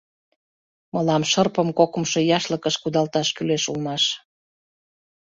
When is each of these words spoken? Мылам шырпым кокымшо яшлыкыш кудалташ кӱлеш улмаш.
Мылам 0.93 1.23
шырпым 1.31 1.69
кокымшо 1.79 2.19
яшлыкыш 2.37 2.75
кудалташ 2.81 3.27
кӱлеш 3.35 3.63
улмаш. 3.71 4.03